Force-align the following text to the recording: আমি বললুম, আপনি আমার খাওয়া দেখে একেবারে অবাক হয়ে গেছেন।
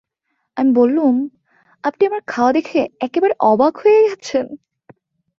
আমি 0.57 0.71
বললুম, 0.73 1.15
আপনি 1.83 2.01
আমার 2.05 2.23
খাওয়া 2.27 2.51
দেখে 2.53 2.79
একেবারে 2.99 3.33
অবাক 3.41 3.73
হয়ে 3.77 3.99
গেছেন। 4.07 4.45